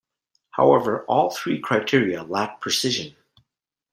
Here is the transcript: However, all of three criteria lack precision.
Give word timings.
However, 0.49 1.05
all 1.05 1.27
of 1.27 1.35
three 1.37 1.59
criteria 1.59 2.23
lack 2.23 2.59
precision. 2.59 3.15